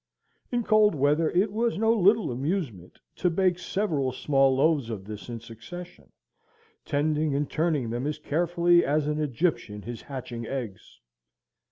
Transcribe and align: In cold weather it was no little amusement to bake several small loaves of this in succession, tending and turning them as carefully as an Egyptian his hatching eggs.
In 0.51 0.63
cold 0.63 0.95
weather 0.95 1.29
it 1.29 1.51
was 1.51 1.77
no 1.77 1.93
little 1.93 2.31
amusement 2.31 2.97
to 3.17 3.29
bake 3.29 3.59
several 3.59 4.11
small 4.11 4.55
loaves 4.55 4.89
of 4.89 5.05
this 5.05 5.29
in 5.29 5.39
succession, 5.39 6.11
tending 6.83 7.35
and 7.35 7.47
turning 7.47 7.91
them 7.91 8.07
as 8.07 8.17
carefully 8.17 8.83
as 8.83 9.05
an 9.05 9.19
Egyptian 9.21 9.83
his 9.83 10.01
hatching 10.01 10.47
eggs. 10.47 10.99